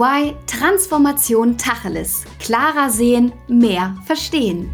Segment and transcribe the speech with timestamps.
[0.00, 2.24] EY Transformation Tacheles.
[2.38, 4.70] Klarer sehen, mehr verstehen.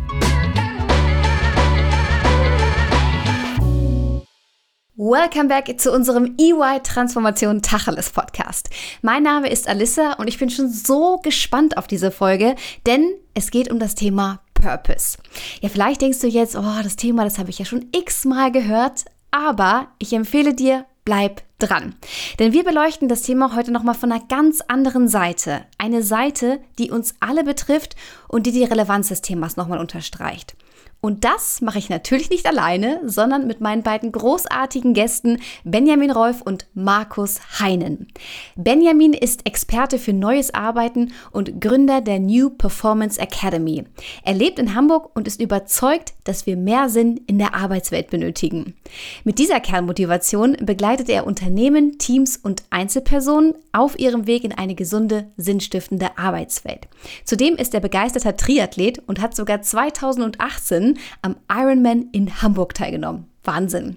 [4.95, 8.70] Welcome back zu unserem EY Transformation Tacheles Podcast.
[9.02, 12.54] Mein Name ist Alissa und ich bin schon so gespannt auf diese Folge,
[12.86, 15.18] denn es geht um das Thema Purpose.
[15.61, 19.06] Ja, vielleicht denkst du jetzt, oh, das Thema, das habe ich ja schon x-mal gehört,
[19.32, 21.95] aber ich empfehle dir, bleib dran.
[22.38, 25.65] Denn wir beleuchten das Thema heute nochmal von einer ganz anderen Seite.
[25.79, 27.96] Eine Seite, die uns alle betrifft
[28.29, 30.55] und die die Relevanz des Themas nochmal unterstreicht.
[31.00, 36.42] Und das mache ich natürlich nicht alleine, sondern mit meinen beiden großartigen Gästen Benjamin Rolf
[36.42, 38.09] und Markus Heinen.
[38.56, 43.84] Benjamin ist Experte für neues Arbeiten und Gründer der New Performance Academy.
[44.24, 48.74] Er lebt in Hamburg und ist überzeugt, dass wir mehr Sinn in der Arbeitswelt benötigen.
[49.23, 55.30] Mit dieser Kernmotivation begleitet er Unternehmen, Teams und Einzelpersonen auf ihrem Weg in eine gesunde,
[55.37, 56.88] sinnstiftende Arbeitswelt.
[57.24, 60.85] Zudem ist er begeisterter Triathlet und hat sogar 2018
[61.23, 63.26] am Ironman in Hamburg teilgenommen.
[63.46, 63.96] Wahnsinn.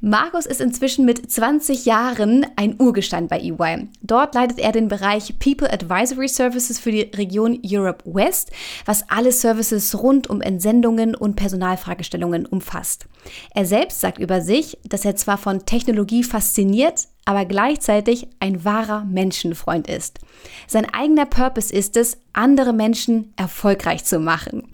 [0.00, 3.88] Markus ist inzwischen mit 20 Jahren ein Urgestein bei EY.
[4.02, 8.50] Dort leitet er den Bereich People Advisory Services für die Region Europe West,
[8.84, 13.06] was alle Services rund um Entsendungen und Personalfragestellungen umfasst.
[13.54, 19.04] Er selbst sagt über sich, dass er zwar von Technologie fasziniert, aber gleichzeitig ein wahrer
[19.04, 20.18] Menschenfreund ist.
[20.66, 24.68] Sein eigener Purpose ist es, andere Menschen erfolgreich zu machen.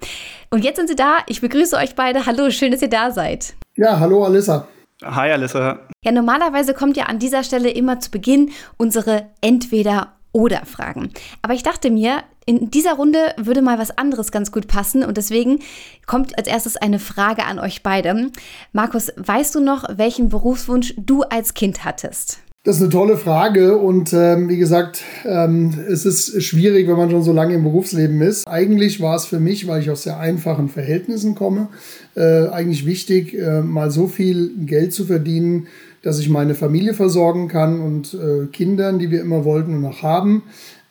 [0.49, 1.19] Und jetzt sind Sie da.
[1.27, 2.25] Ich begrüße euch beide.
[2.25, 3.53] Hallo, schön, dass ihr da seid.
[3.75, 4.67] Ja, hallo Alissa.
[5.03, 5.79] Hi Alissa.
[6.03, 11.11] Ja, normalerweise kommt ja an dieser Stelle immer zu Beginn unsere Entweder- oder Fragen.
[11.41, 15.17] Aber ich dachte mir, in dieser Runde würde mal was anderes ganz gut passen und
[15.17, 15.59] deswegen
[16.07, 18.31] kommt als erstes eine Frage an euch beide.
[18.73, 22.39] Markus, weißt du noch, welchen Berufswunsch du als Kind hattest?
[22.63, 27.09] Das ist eine tolle Frage und ähm, wie gesagt, ähm, es ist schwierig, wenn man
[27.09, 28.47] schon so lange im Berufsleben ist.
[28.47, 31.69] Eigentlich war es für mich, weil ich aus sehr einfachen Verhältnissen komme,
[32.15, 35.67] äh, eigentlich wichtig, äh, mal so viel Geld zu verdienen,
[36.03, 40.03] dass ich meine Familie versorgen kann und äh, Kindern, die wir immer wollten und noch
[40.03, 40.43] haben,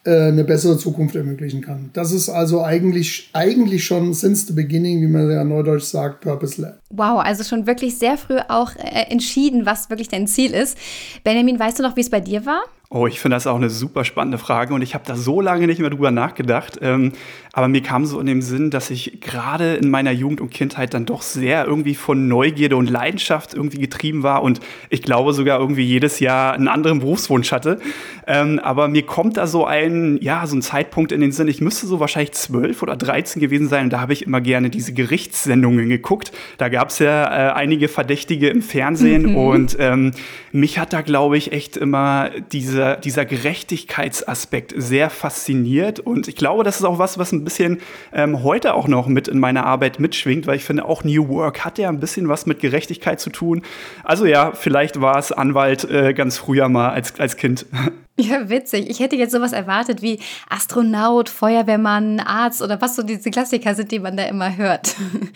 [0.05, 1.91] eine bessere Zukunft ermöglichen kann.
[1.93, 6.75] Das ist also eigentlich, eigentlich schon since the beginning, wie man ja neudeutsch sagt, purpose-led.
[6.91, 10.79] Wow, also schon wirklich sehr früh auch äh, entschieden, was wirklich dein Ziel ist.
[11.23, 12.63] Benjamin, weißt du noch, wie es bei dir war?
[12.93, 15.69] Oh, ich finde das auch eine super spannende Frage und ich habe da so lange
[15.69, 16.81] nicht mehr drüber nachgedacht.
[16.83, 17.13] Ähm,
[17.53, 20.93] aber mir kam so in dem Sinn, dass ich gerade in meiner Jugend und Kindheit
[20.93, 24.59] dann doch sehr irgendwie von Neugierde und Leidenschaft irgendwie getrieben war und
[24.89, 27.79] ich glaube sogar irgendwie jedes Jahr einen anderen Berufswunsch hatte.
[28.27, 31.61] Ähm, aber mir kommt da so ein, ja, so ein Zeitpunkt in den Sinn, ich
[31.61, 34.93] müsste so wahrscheinlich zwölf oder dreizehn gewesen sein und da habe ich immer gerne diese
[34.93, 36.33] Gerichtssendungen geguckt.
[36.59, 39.37] Da gab es ja äh, einige Verdächtige im Fernsehen mhm.
[39.37, 40.11] und ähm,
[40.51, 46.01] mich hat da, glaube ich, echt immer diese dieser, dieser Gerechtigkeitsaspekt sehr fasziniert.
[46.01, 47.81] Und ich glaube, das ist auch was, was ein bisschen
[48.13, 51.65] ähm, heute auch noch mit in meiner Arbeit mitschwingt, weil ich finde, auch New Work
[51.65, 53.63] hat ja ein bisschen was mit Gerechtigkeit zu tun.
[54.03, 57.67] Also ja, vielleicht war es Anwalt äh, ganz früher mal als, als Kind.
[58.19, 58.91] Ja, witzig.
[58.91, 60.21] Ich hätte jetzt sowas erwartet wie
[60.51, 64.95] Astronaut, Feuerwehrmann, Arzt oder was so diese Klassiker sind, die man da immer hört.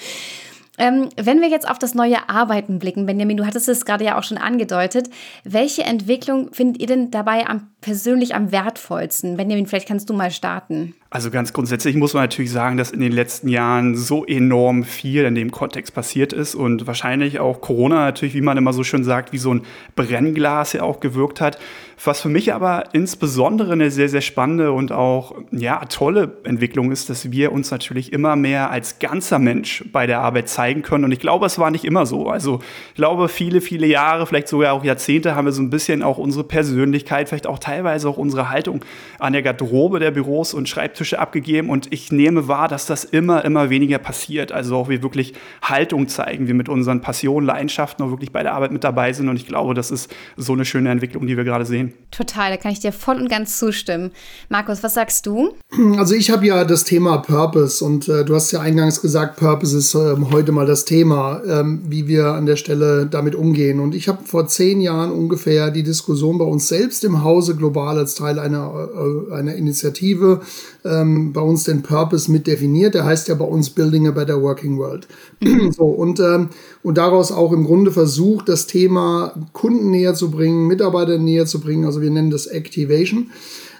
[0.79, 4.19] Ähm, wenn wir jetzt auf das neue Arbeiten blicken, Benjamin, du hattest es gerade ja
[4.19, 5.09] auch schon angedeutet,
[5.45, 9.37] welche Entwicklung findet ihr denn dabei am, persönlich am wertvollsten?
[9.37, 10.95] Benjamin, vielleicht kannst du mal starten.
[11.11, 15.23] Also ganz grundsätzlich muss man natürlich sagen, dass in den letzten Jahren so enorm viel
[15.25, 19.05] in dem Kontext passiert ist und wahrscheinlich auch Corona natürlich, wie man immer so schön
[19.05, 19.63] sagt, wie so ein
[19.95, 21.59] Brennglas ja auch gewirkt hat.
[22.03, 27.09] Was für mich aber insbesondere eine sehr, sehr spannende und auch ja, tolle Entwicklung ist,
[27.09, 31.05] dass wir uns natürlich immer mehr als ganzer Mensch bei der Arbeit zeigen können.
[31.05, 32.29] Und ich glaube, es war nicht immer so.
[32.29, 32.59] Also
[32.89, 36.19] ich glaube, viele, viele Jahre, vielleicht sogar auch Jahrzehnte, haben wir so ein bisschen auch
[36.19, 38.85] unsere Persönlichkeit, vielleicht auch teilweise auch unsere Haltung
[39.19, 43.45] an der Garderobe der Büros und Schreibtische abgegeben und ich nehme wahr, dass das immer,
[43.45, 44.53] immer weniger passiert.
[44.53, 48.55] Also auch wir wirklich Haltung zeigen, wir mit unseren Passionen, Leidenschaften auch wirklich bei der
[48.55, 51.45] Arbeit mit dabei sind und ich glaube, das ist so eine schöne Entwicklung, die wir
[51.45, 51.93] gerade sehen.
[52.11, 54.13] Total, da kann ich dir voll und ganz zustimmen.
[54.49, 55.55] Markus, was sagst du?
[55.97, 59.77] Also ich habe ja das Thema Purpose und äh, du hast ja eingangs gesagt, Purpose
[59.77, 63.81] ist äh, heute mal das Thema, ähm, wie wir an der Stelle damit umgehen.
[63.81, 67.99] Und ich habe vor zehn Jahren ungefähr die Diskussion bei uns selbst im Hause global
[67.99, 70.43] als Teil einer, äh, einer Initiative
[70.85, 72.95] ähm, bei uns den Purpose mit definiert.
[72.95, 75.09] Der heißt ja bei uns Building a Better Working World.
[75.71, 76.51] So, und, ähm,
[76.83, 81.61] und daraus auch im Grunde versucht, das Thema Kunden näher zu bringen, Mitarbeiter näher zu
[81.61, 81.85] bringen.
[81.85, 83.31] Also wir nennen das Activation.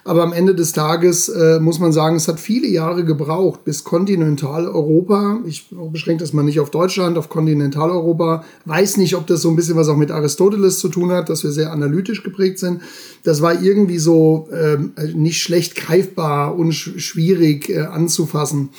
[0.07, 3.83] Aber am Ende des Tages äh, muss man sagen, es hat viele Jahre gebraucht, bis
[3.83, 9.49] Kontinentaleuropa, ich beschränke das mal nicht auf Deutschland, auf Kontinentaleuropa, weiß nicht, ob das so
[9.49, 12.83] ein bisschen was auch mit Aristoteles zu tun hat, dass wir sehr analytisch geprägt sind.
[13.23, 14.77] Das war irgendwie so äh,
[15.15, 18.69] nicht schlecht greifbar und sch schwierig äh, anzufassen.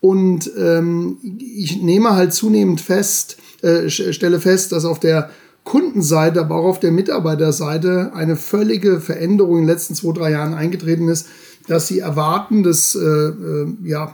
[0.00, 5.28] Und ähm, ich nehme halt zunehmend fest, äh, stelle fest, dass auf der
[5.64, 10.54] Kundenseite, aber auch auf der Mitarbeiterseite eine völlige Veränderung in den letzten zwei, drei Jahren
[10.54, 11.26] eingetreten ist,
[11.68, 14.12] dass sie erwarten, dass äh, äh, ja,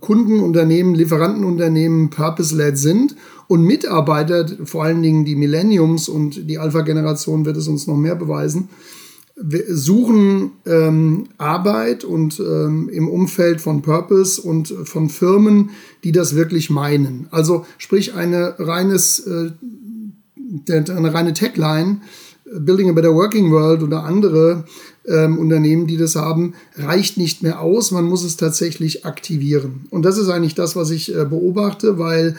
[0.00, 3.16] Kundenunternehmen, Lieferantenunternehmen purpose-led sind
[3.46, 8.14] und Mitarbeiter, vor allen Dingen die Millenniums und die Alpha-Generation wird es uns noch mehr
[8.14, 8.68] beweisen,
[9.68, 15.70] suchen ähm, Arbeit und ähm, im Umfeld von Purpose und von Firmen,
[16.04, 17.28] die das wirklich meinen.
[17.30, 19.50] Also sprich eine reines, äh,
[20.68, 22.00] eine reine Tagline,
[22.44, 24.64] Building a Better Working World oder andere
[25.06, 27.90] ähm, Unternehmen, die das haben, reicht nicht mehr aus.
[27.90, 29.86] Man muss es tatsächlich aktivieren.
[29.90, 32.36] Und das ist eigentlich das, was ich äh, beobachte, weil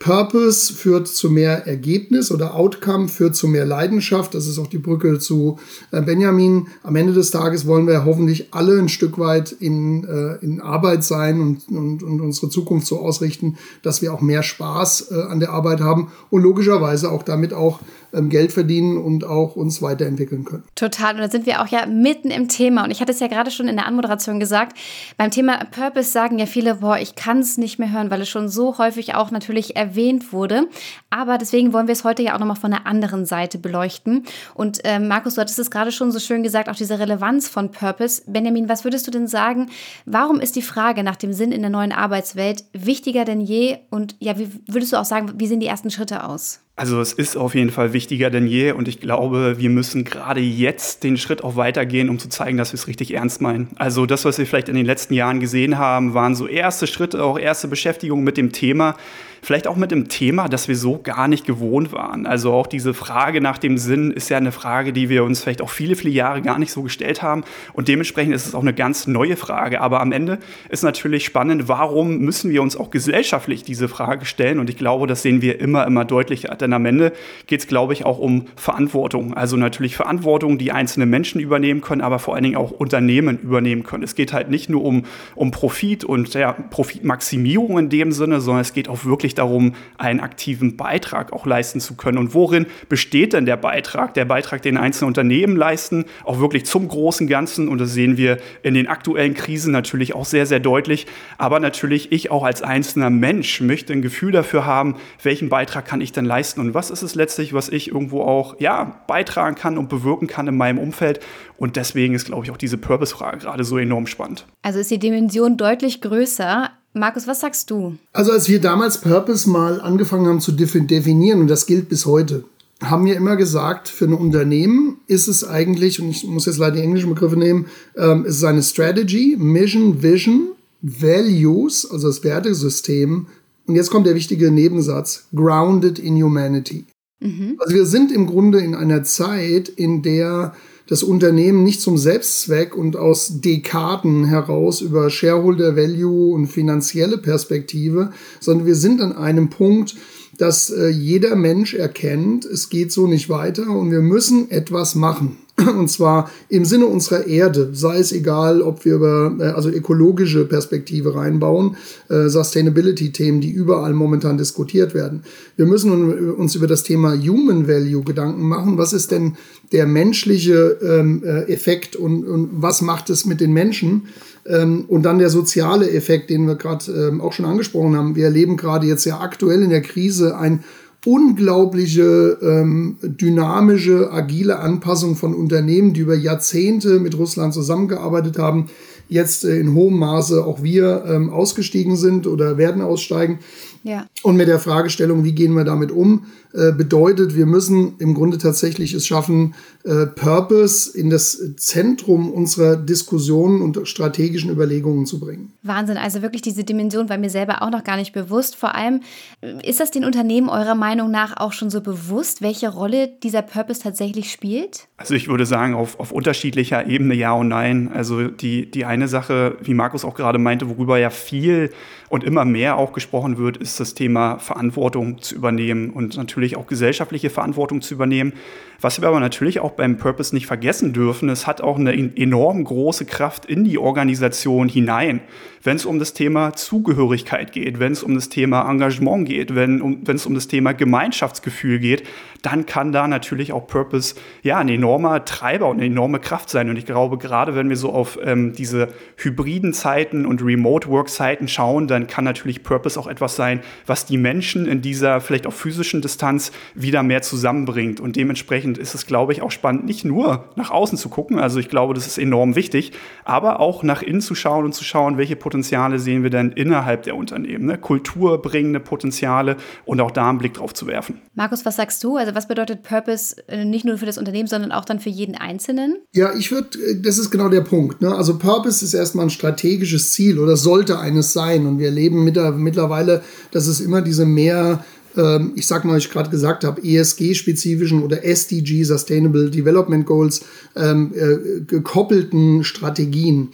[0.00, 4.34] Purpose führt zu mehr Ergebnis oder Outcome führt zu mehr Leidenschaft.
[4.34, 5.58] Das ist auch die Brücke zu
[5.92, 6.68] äh, Benjamin.
[6.82, 11.04] Am Ende des Tages wollen wir hoffentlich alle ein Stück weit in, äh, in Arbeit
[11.04, 15.38] sein und, und, und unsere Zukunft so ausrichten, dass wir auch mehr Spaß äh, an
[15.38, 17.80] der Arbeit haben und logischerweise auch damit auch
[18.14, 20.64] ähm, Geld verdienen und auch uns weiterentwickeln können.
[20.76, 21.14] Total.
[21.16, 22.84] Und da sind wir auch ja mitten im Thema.
[22.84, 24.78] Und ich hatte es ja gerade schon in der Anmoderation gesagt.
[25.18, 28.30] Beim Thema Purpose sagen ja viele, boah, ich kann es nicht mehr hören, weil es
[28.30, 29.89] schon so häufig auch natürlich erwähnt
[30.32, 30.68] wurde.
[31.10, 34.24] Aber deswegen wollen wir es heute ja auch nochmal von der anderen Seite beleuchten.
[34.54, 37.70] Und äh, Markus, du hattest es gerade schon so schön gesagt, auch diese Relevanz von
[37.70, 38.22] Purpose.
[38.26, 39.70] Benjamin, was würdest du denn sagen?
[40.06, 43.78] Warum ist die Frage nach dem Sinn in der neuen Arbeitswelt wichtiger denn je?
[43.90, 46.60] Und ja, wie würdest du auch sagen, wie sehen die ersten Schritte aus?
[46.80, 50.40] Also es ist auf jeden Fall wichtiger denn je und ich glaube, wir müssen gerade
[50.40, 53.68] jetzt den Schritt auch weitergehen, um zu zeigen, dass wir es richtig ernst meinen.
[53.76, 57.22] Also das, was wir vielleicht in den letzten Jahren gesehen haben, waren so erste Schritte,
[57.22, 58.96] auch erste Beschäftigung mit dem Thema.
[59.42, 62.26] Vielleicht auch mit dem Thema, das wir so gar nicht gewohnt waren.
[62.26, 65.62] Also auch diese Frage nach dem Sinn ist ja eine Frage, die wir uns vielleicht
[65.62, 67.44] auch viele, viele Jahre gar nicht so gestellt haben.
[67.72, 69.80] Und dementsprechend ist es auch eine ganz neue Frage.
[69.80, 70.38] Aber am Ende
[70.68, 74.58] ist natürlich spannend, warum müssen wir uns auch gesellschaftlich diese Frage stellen?
[74.58, 76.54] Und ich glaube, das sehen wir immer, immer deutlicher.
[76.54, 77.12] Denn am Ende
[77.46, 79.34] geht es, glaube ich, auch um Verantwortung.
[79.34, 83.84] Also natürlich Verantwortung, die einzelne Menschen übernehmen können, aber vor allen Dingen auch Unternehmen übernehmen
[83.84, 84.02] können.
[84.02, 85.04] Es geht halt nicht nur um,
[85.34, 89.74] um Profit und ja, Profitmaximierung in dem Sinne, sondern es geht auch wirklich wirklich darum,
[89.98, 92.18] einen aktiven Beitrag auch leisten zu können.
[92.18, 94.14] Und worin besteht denn der Beitrag?
[94.14, 97.68] Der Beitrag, den einzelne Unternehmen leisten, auch wirklich zum großen Ganzen.
[97.68, 101.06] Und das sehen wir in den aktuellen Krisen natürlich auch sehr, sehr deutlich.
[101.38, 106.00] Aber natürlich, ich auch als einzelner Mensch möchte ein Gefühl dafür haben, welchen Beitrag kann
[106.00, 109.78] ich denn leisten und was ist es letztlich, was ich irgendwo auch ja, beitragen kann
[109.78, 111.20] und bewirken kann in meinem Umfeld.
[111.56, 114.46] Und deswegen ist, glaube ich, auch diese Purpose-Frage gerade so enorm spannend.
[114.62, 116.70] Also ist die Dimension deutlich größer.
[116.92, 117.96] Markus, was sagst du?
[118.12, 122.44] Also als wir damals Purpose mal angefangen haben zu definieren, und das gilt bis heute,
[122.82, 126.76] haben wir immer gesagt, für ein Unternehmen ist es eigentlich, und ich muss jetzt leider
[126.76, 127.66] die englischen Begriffe nehmen,
[127.96, 130.52] ähm, es ist eine Strategy, Mission, Vision,
[130.82, 133.26] Values, also das Wertesystem.
[133.66, 136.86] Und jetzt kommt der wichtige Nebensatz, grounded in humanity.
[137.20, 137.56] Mhm.
[137.58, 140.54] Also wir sind im Grunde in einer Zeit, in der
[140.90, 148.10] das Unternehmen nicht zum Selbstzweck und aus Dekaden heraus über Shareholder Value und finanzielle Perspektive,
[148.40, 149.94] sondern wir sind an einem Punkt,
[150.36, 155.36] dass äh, jeder Mensch erkennt, es geht so nicht weiter und wir müssen etwas machen.
[155.76, 160.44] Und zwar im Sinne unserer Erde, sei es egal, ob wir über äh, also ökologische
[160.44, 161.76] Perspektive reinbauen,
[162.08, 165.22] äh, Sustainability-Themen, die überall momentan diskutiert werden.
[165.56, 168.78] Wir müssen uns über das Thema Human Value Gedanken machen.
[168.78, 169.36] Was ist denn
[169.72, 174.08] der menschliche ähm, äh, Effekt und, und was macht es mit den Menschen?
[174.46, 178.16] Ähm, und dann der soziale Effekt, den wir gerade ähm, auch schon angesprochen haben.
[178.16, 180.64] Wir erleben gerade jetzt ja aktuell in der Krise ein
[181.06, 188.66] unglaubliche, ähm, dynamische, agile Anpassung von Unternehmen, die über Jahrzehnte mit Russland zusammengearbeitet haben,
[189.10, 193.40] jetzt äh, in hohem Maße auch wir ähm, ausgestiegen sind oder werden aussteigen.
[193.82, 194.06] Ja.
[194.22, 198.36] Und mit der Fragestellung, wie gehen wir damit um, äh, bedeutet, wir müssen im Grunde
[198.36, 205.52] tatsächlich es schaffen, äh, Purpose in das Zentrum unserer Diskussionen und strategischen Überlegungen zu bringen.
[205.62, 208.56] Wahnsinn, also wirklich diese Dimension war mir selber auch noch gar nicht bewusst.
[208.56, 209.00] Vor allem,
[209.40, 213.42] äh, ist das den Unternehmen eurer Meinung nach auch schon so bewusst, welche Rolle dieser
[213.42, 214.88] Purpose tatsächlich spielt?
[214.98, 217.90] Also ich würde sagen, auf, auf unterschiedlicher Ebene ja und nein.
[217.94, 221.72] Also die, die einen eine Sache, wie Markus auch gerade meinte, worüber ja viel
[222.08, 226.66] und immer mehr auch gesprochen wird, ist das Thema Verantwortung zu übernehmen und natürlich auch
[226.66, 228.34] gesellschaftliche Verantwortung zu übernehmen.
[228.80, 232.64] Was wir aber natürlich auch beim Purpose nicht vergessen dürfen, es hat auch eine enorm
[232.64, 235.20] große Kraft in die Organisation hinein.
[235.62, 239.82] Wenn es um das Thema Zugehörigkeit geht, wenn es um das Thema Engagement geht, wenn
[239.82, 242.04] um, es um das Thema Gemeinschaftsgefühl geht,
[242.40, 246.70] dann kann da natürlich auch Purpose ja ein enormer Treiber und eine enorme Kraft sein.
[246.70, 251.86] Und ich glaube, gerade wenn wir so auf ähm, diese hybriden Zeiten und Remote-Work-Zeiten schauen,
[251.86, 256.00] dann kann natürlich Purpose auch etwas sein, was die Menschen in dieser vielleicht auch physischen
[256.00, 258.00] Distanz wieder mehr zusammenbringt.
[258.00, 261.38] Und dementsprechend ist es, glaube ich, auch spannend, nicht nur nach außen zu gucken.
[261.38, 262.92] Also ich glaube, das ist enorm wichtig,
[263.24, 267.02] aber auch nach innen zu schauen und zu schauen, welche Potenziale sehen wir denn innerhalb
[267.04, 267.66] der Unternehmen.
[267.66, 267.78] Ne?
[267.78, 271.20] Kulturbringende Potenziale und auch da einen Blick drauf zu werfen.
[271.34, 272.16] Markus, was sagst du?
[272.16, 275.34] Also was bedeutet Purpose äh, nicht nur für das Unternehmen, sondern auch dann für jeden
[275.34, 275.98] Einzelnen?
[276.12, 278.00] Ja, ich würde, äh, das ist genau der Punkt.
[278.00, 278.14] Ne?
[278.14, 281.66] Also Purpose ist erstmal ein strategisches Ziel oder sollte eines sein.
[281.66, 283.22] Und wir erleben mittlerweile,
[283.52, 284.84] dass es immer diese mehr
[285.16, 290.44] ähm, ich sag mal, ich gerade gesagt habe, ESG-spezifischen oder SDG, Sustainable Development Goals,
[290.76, 293.50] ähm, äh, gekoppelten Strategien.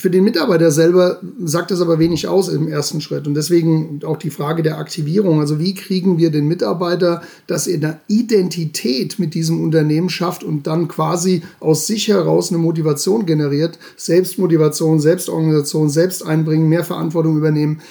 [0.00, 3.26] Für den Mitarbeiter selber sagt das aber wenig aus im ersten Schritt.
[3.26, 5.40] Und deswegen auch die Frage der Aktivierung.
[5.40, 10.66] Also wie kriegen wir den Mitarbeiter, dass er eine Identität mit diesem Unternehmen schafft und
[10.66, 13.78] dann quasi aus sich heraus eine Motivation generiert.
[13.98, 17.82] Selbstmotivation, Selbstorganisation, selbst einbringen, mehr Verantwortung übernehmen.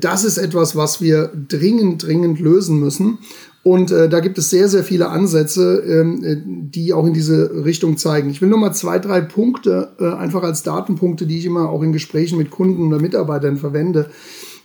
[0.00, 3.18] Das ist etwas, was wir dringend, dringend lösen müssen.
[3.62, 7.64] Und äh, da gibt es sehr, sehr viele Ansätze, ähm, äh, die auch in diese
[7.64, 8.30] Richtung zeigen.
[8.30, 11.82] Ich will nur mal zwei, drei Punkte, äh, einfach als Datenpunkte, die ich immer auch
[11.82, 14.10] in Gesprächen mit Kunden oder Mitarbeitern verwende.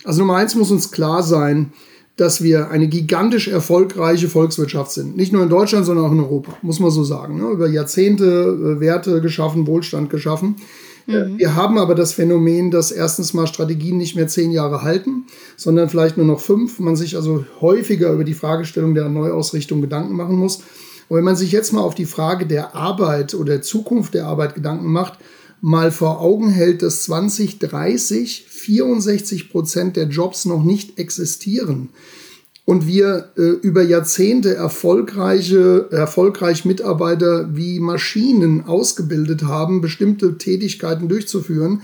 [0.04, 1.72] Also Nummer eins muss uns klar sein,
[2.16, 5.16] dass wir eine gigantisch erfolgreiche Volkswirtschaft sind.
[5.16, 7.38] Nicht nur in Deutschland, sondern auch in Europa, muss man so sagen.
[7.38, 7.48] Ne?
[7.50, 10.56] Über Jahrzehnte äh, Werte geschaffen, Wohlstand geschaffen.
[11.06, 11.38] Mhm.
[11.38, 15.88] Wir haben aber das Phänomen, dass erstens mal Strategien nicht mehr zehn Jahre halten, sondern
[15.88, 16.78] vielleicht nur noch fünf.
[16.78, 20.62] Man sich also häufiger über die Fragestellung der Neuausrichtung Gedanken machen muss.
[21.08, 24.54] Und wenn man sich jetzt mal auf die Frage der Arbeit oder Zukunft der Arbeit
[24.54, 25.18] Gedanken macht,
[25.60, 31.90] mal vor Augen hält, dass 2030 64 Prozent der Jobs noch nicht existieren
[32.64, 41.82] und wir äh, über Jahrzehnte erfolgreiche, erfolgreich Mitarbeiter wie Maschinen ausgebildet haben, bestimmte Tätigkeiten durchzuführen.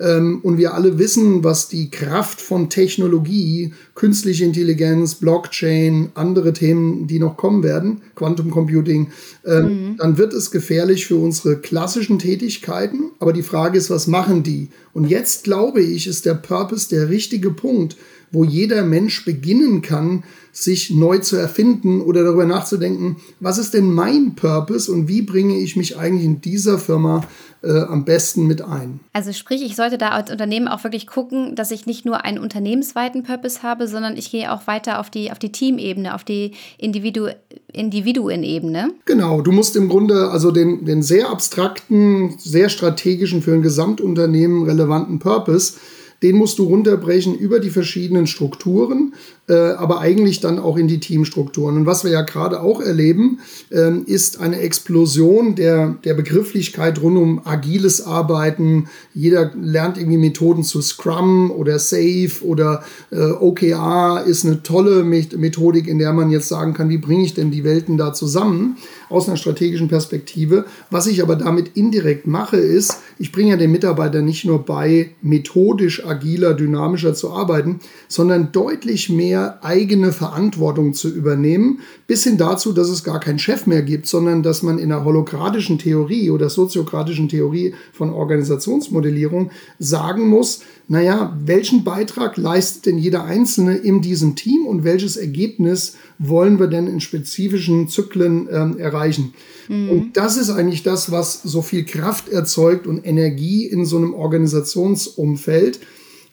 [0.00, 7.06] Ähm, und wir alle wissen, was die Kraft von Technologie, künstliche Intelligenz, Blockchain, andere Themen,
[7.06, 9.12] die noch kommen werden, Quantum Computing,
[9.44, 9.96] ähm, mhm.
[9.98, 13.10] dann wird es gefährlich für unsere klassischen Tätigkeiten.
[13.18, 14.70] Aber die Frage ist, was machen die?
[14.94, 17.96] Und jetzt glaube ich, ist der Purpose der richtige Punkt,
[18.32, 23.92] wo jeder Mensch beginnen kann, sich neu zu erfinden oder darüber nachzudenken, was ist denn
[23.92, 27.26] mein Purpose und wie bringe ich mich eigentlich in dieser Firma
[27.62, 29.00] äh, am besten mit ein.
[29.12, 32.38] Also sprich, ich sollte da als Unternehmen auch wirklich gucken, dass ich nicht nur einen
[32.38, 36.52] unternehmensweiten Purpose habe, sondern ich gehe auch weiter auf die, auf die Teamebene, auf die
[36.78, 37.28] Individu
[37.72, 38.92] Individuenebene.
[39.06, 44.64] Genau, du musst im Grunde also den, den sehr abstrakten, sehr strategischen, für ein Gesamtunternehmen
[44.64, 45.74] relevanten Purpose
[46.22, 49.14] den musst du runterbrechen über die verschiedenen Strukturen,
[49.48, 51.76] äh, aber eigentlich dann auch in die Teamstrukturen.
[51.76, 57.18] Und was wir ja gerade auch erleben, äh, ist eine Explosion der, der Begrifflichkeit rund
[57.18, 58.88] um agiles Arbeiten.
[59.14, 65.88] Jeder lernt irgendwie Methoden zu Scrum oder Safe oder äh, OKR ist eine tolle Methodik,
[65.88, 68.76] in der man jetzt sagen kann, wie bringe ich denn die Welten da zusammen
[69.12, 70.66] aus einer strategischen Perspektive.
[70.90, 75.10] Was ich aber damit indirekt mache, ist, ich bringe ja den Mitarbeiter nicht nur bei,
[75.22, 82.72] methodisch agiler, dynamischer zu arbeiten, sondern deutlich mehr eigene Verantwortung zu übernehmen, bis hin dazu,
[82.72, 86.50] dass es gar keinen Chef mehr gibt, sondern dass man in der holokratischen Theorie oder
[86.50, 94.36] soziokratischen Theorie von Organisationsmodellierung sagen muss, naja, welchen Beitrag leistet denn jeder Einzelne in diesem
[94.36, 99.34] Team und welches Ergebnis wollen wir denn in spezifischen Zyklen ähm, erreichen?
[99.68, 99.90] Mhm.
[99.90, 104.14] Und das ist eigentlich das, was so viel Kraft erzeugt und Energie in so einem
[104.14, 105.80] Organisationsumfeld.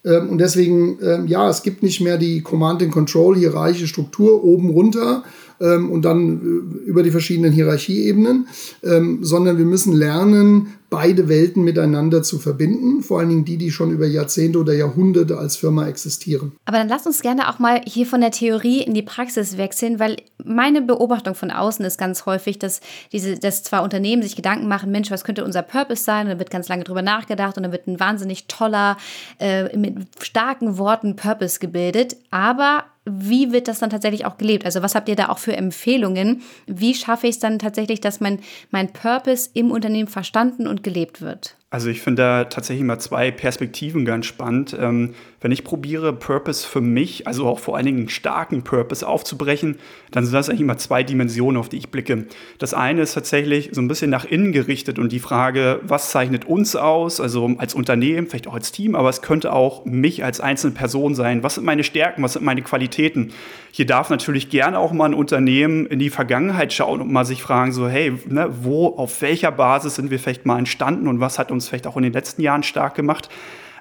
[0.05, 5.23] Ähm, und deswegen, ähm, ja, es gibt nicht mehr die Command-and-Control, hierarchische Struktur oben runter
[5.59, 8.47] ähm, und dann äh, über die verschiedenen Hierarchieebenen,
[8.83, 13.71] ähm, sondern wir müssen lernen, beide Welten miteinander zu verbinden, vor allen Dingen die, die
[13.71, 16.53] schon über Jahrzehnte oder Jahrhunderte als Firma existieren.
[16.65, 19.99] Aber dann lass uns gerne auch mal hier von der Theorie in die Praxis wechseln,
[19.99, 22.81] weil meine Beobachtung von außen ist ganz häufig, dass
[23.11, 26.25] diese, dass zwar Unternehmen sich Gedanken machen, Mensch, was könnte unser Purpose sein?
[26.25, 28.97] Und dann wird ganz lange drüber nachgedacht und dann wird ein wahnsinnig toller,
[29.39, 34.65] äh, mit starken Worten Purpose gebildet, aber wie wird das dann tatsächlich auch gelebt?
[34.65, 36.41] Also was habt ihr da auch für Empfehlungen?
[36.67, 38.39] Wie schaffe ich es dann tatsächlich, dass mein,
[38.71, 41.58] mein Purpose im Unternehmen verstanden und gelebt wird?
[41.71, 44.75] Also ich finde da tatsächlich mal zwei Perspektiven ganz spannend.
[44.79, 49.07] Ähm, wenn ich probiere, Purpose für mich, also auch vor allen Dingen einen starken Purpose
[49.07, 49.77] aufzubrechen,
[50.09, 52.25] dann sind das eigentlich immer zwei Dimensionen, auf die ich blicke.
[52.57, 56.45] Das eine ist tatsächlich so ein bisschen nach innen gerichtet und die Frage, was zeichnet
[56.45, 60.41] uns aus, also als Unternehmen, vielleicht auch als Team, aber es könnte auch mich als
[60.41, 61.43] einzelne Person sein.
[61.43, 63.31] Was sind meine Stärken, was sind meine Qualitäten?
[63.71, 67.43] Hier darf natürlich gerne auch mal ein Unternehmen in die Vergangenheit schauen und mal sich
[67.43, 71.37] fragen, so hey, ne, wo, auf welcher Basis sind wir vielleicht mal entstanden und was
[71.37, 73.29] hat uns uns vielleicht auch in den letzten Jahren stark gemacht.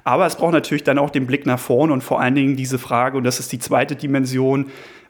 [0.05, 2.79] Aber es braucht natürlich dann auch den Blick nach vorne und vor allen Dingen diese
[2.79, 4.67] Frage, und das ist die zweite Dimension,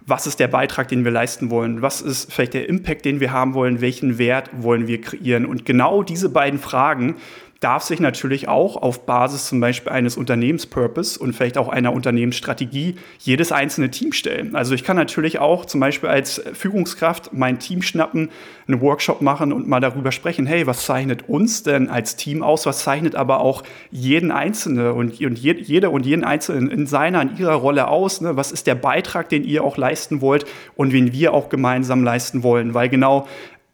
[0.07, 1.83] was ist der Beitrag, den wir leisten wollen?
[1.83, 3.83] Was ist vielleicht der Impact, den wir haben wollen?
[3.83, 5.45] Welchen Wert wollen wir kreieren?
[5.45, 7.17] Und genau diese beiden Fragen
[7.61, 12.95] darf sich natürlich auch auf Basis zum Beispiel eines Unternehmenspurpose und vielleicht auch einer Unternehmensstrategie
[13.19, 14.55] jedes einzelne Team stellen.
[14.55, 18.31] Also ich kann natürlich auch zum Beispiel als Führungskraft mein Team schnappen,
[18.69, 22.65] einen Workshop machen und mal darüber sprechen, hey, was zeichnet uns denn als Team aus?
[22.65, 27.23] Was zeichnet aber auch jeden Einzelne und, und je, jeder und jeden Einzelnen in seiner,
[27.23, 28.21] in ihrer Rolle aus?
[28.21, 28.37] Ne?
[28.37, 30.45] Was ist der Beitrag, den ihr auch leisten wollt
[30.77, 32.75] und den wir auch gemeinsam leisten wollen?
[32.75, 33.27] Weil genau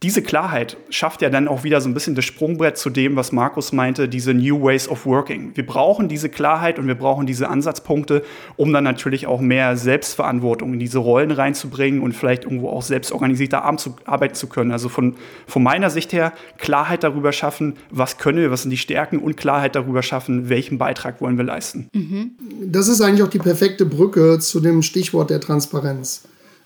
[0.04, 3.32] diese Klarheit schafft ja dann auch wieder so ein bisschen das Sprungbrett zu dem, was
[3.32, 5.52] Markus meinte, diese New Ways of Working.
[5.54, 8.22] Wir brauchen diese Klarheit und wir brauchen diese Ansatzpunkte,
[8.56, 13.64] um dann natürlich auch mehr Selbstverantwortung in diese Rollen reinzubringen und vielleicht irgendwo auch selbstorganisierter
[13.64, 14.72] arbeiten zu können.
[14.72, 15.14] Also von,
[15.46, 19.38] von meiner Sicht her Klarheit darüber schaffen, was können wir, was sind die Stärken und
[19.38, 21.88] Klarheit darüber schaffen, welchen Beitrag wollen wir leisten.
[21.94, 22.32] Mhm.
[22.66, 26.24] Das ist eigentlich auch die perfekte Brücke zu dem Stichwort der Transparenz.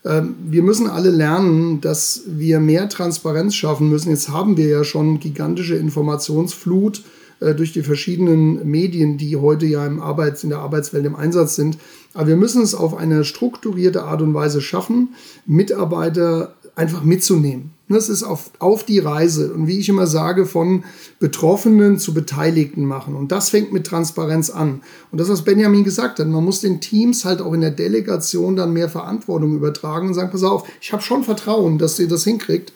[0.09, 4.09] Ähm, wir müssen alle lernen, dass wir mehr Transparenz schaffen müssen.
[4.09, 7.03] Jetzt haben wir ja schon gigantische Informationsflut
[7.41, 11.57] äh, durch die verschiedenen Medien, die heute ja im Arbeits-, in der Arbeitswelt im Einsatz
[11.57, 11.79] sind.
[12.15, 15.15] Aber wir müssen es auf eine strukturierte Art und Weise schaffen,
[15.47, 17.73] Mitarbeiter einfach mitzunehmen.
[17.89, 20.85] Das ist auf, auf die Reise und wie ich immer sage, von
[21.21, 23.15] Betroffenen zu Beteiligten machen.
[23.15, 24.83] Und das fängt mit Transparenz an.
[25.11, 28.57] Und das, was Benjamin gesagt hat, man muss den Teams halt auch in der Delegation
[28.57, 32.25] dann mehr Verantwortung übertragen und sagen, pass auf, ich habe schon Vertrauen, dass ihr das
[32.25, 32.73] hinkriegt.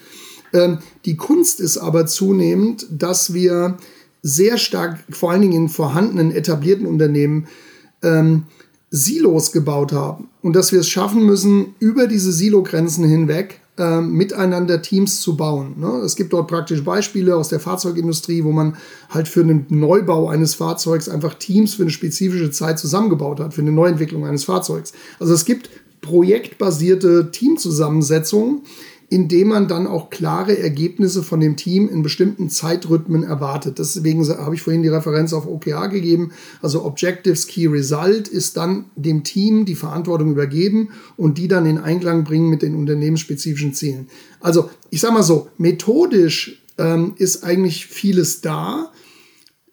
[0.55, 3.77] Ähm, die Kunst ist aber zunehmend, dass wir
[4.23, 7.49] sehr stark, vor allen Dingen in vorhandenen, etablierten Unternehmen,
[8.03, 8.45] ähm,
[8.95, 14.83] Silos gebaut haben und dass wir es schaffen müssen, über diese Silogrenzen hinweg äh, miteinander
[14.83, 15.75] Teams zu bauen.
[15.79, 16.03] Ne?
[16.05, 18.77] Es gibt dort praktisch Beispiele aus der Fahrzeugindustrie, wo man
[19.09, 23.63] halt für einen Neubau eines Fahrzeugs einfach Teams für eine spezifische Zeit zusammengebaut hat, für
[23.63, 24.93] eine Neuentwicklung eines Fahrzeugs.
[25.19, 25.71] Also es gibt
[26.03, 28.63] projektbasierte Teamzusammensetzungen,
[29.13, 33.79] indem man dann auch klare Ergebnisse von dem Team in bestimmten Zeitrhythmen erwartet.
[33.79, 36.33] Deswegen habe ich vorhin die Referenz auf OKR gegeben.
[36.63, 41.77] Also Objectives Key Result ist dann dem Team die Verantwortung übergeben und die dann in
[41.77, 44.09] Einklang bringen mit den unternehmensspezifischen Zielen.
[44.41, 48.93] Also ich sage mal so, methodisch ähm, ist eigentlich vieles da.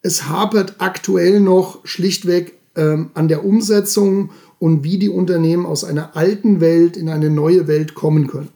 [0.02, 6.18] Es hapert aktuell noch schlichtweg ähm, an der Umsetzung und wie die Unternehmen aus einer
[6.18, 8.50] alten Welt in eine neue Welt kommen können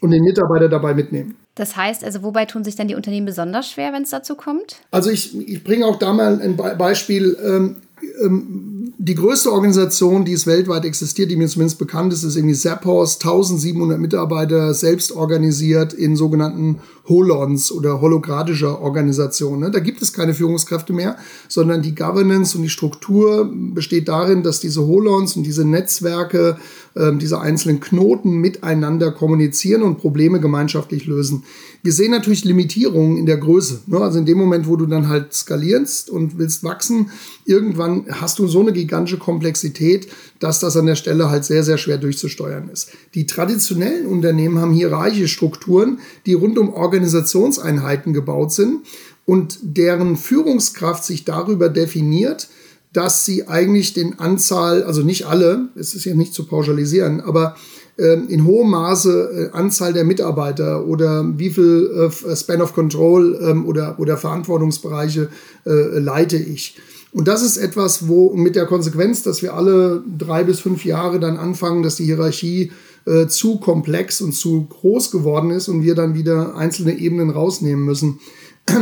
[0.00, 1.36] und den Mitarbeiter dabei mitnehmen.
[1.54, 4.76] Das heißt, also wobei tun sich dann die Unternehmen besonders schwer, wenn es dazu kommt?
[4.90, 7.36] Also ich, ich bringe auch da mal ein Beispiel.
[7.44, 7.76] Ähm,
[8.24, 8.67] ähm,
[9.08, 13.14] die größte Organisation, die es weltweit existiert, die mir zumindest bekannt ist, ist irgendwie Zappos,
[13.14, 19.60] 1700 Mitarbeiter, selbst organisiert in sogenannten Holons oder holographischer Organisationen.
[19.60, 19.70] Ne?
[19.70, 21.16] Da gibt es keine Führungskräfte mehr,
[21.48, 26.58] sondern die Governance und die Struktur besteht darin, dass diese Holons und diese Netzwerke,
[26.94, 31.44] ähm, diese einzelnen Knoten miteinander kommunizieren und Probleme gemeinschaftlich lösen.
[31.82, 33.82] Wir sehen natürlich Limitierungen in der Größe.
[33.86, 33.98] Ne?
[33.98, 37.10] Also in dem Moment, wo du dann halt skalierst und willst wachsen,
[37.44, 40.08] irgendwann hast du so eine gigantische Komplexität,
[40.40, 42.90] dass das an der Stelle halt sehr, sehr schwer durchzusteuern ist.
[43.14, 48.80] Die traditionellen Unternehmen haben hierarchische Strukturen, die rund um Organisationseinheiten gebaut sind
[49.24, 52.48] und deren Führungskraft sich darüber definiert,
[52.92, 57.54] dass sie eigentlich den Anzahl, also nicht alle, es ist ja nicht zu pauschalisieren, aber
[57.98, 63.66] in hohem Maße äh, Anzahl der Mitarbeiter oder wie viel äh, Span of Control ähm,
[63.66, 65.28] oder, oder Verantwortungsbereiche
[65.66, 66.76] äh, leite ich.
[67.12, 71.18] Und das ist etwas, wo mit der Konsequenz, dass wir alle drei bis fünf Jahre
[71.18, 72.70] dann anfangen, dass die Hierarchie
[73.06, 77.84] äh, zu komplex und zu groß geworden ist und wir dann wieder einzelne Ebenen rausnehmen
[77.84, 78.20] müssen.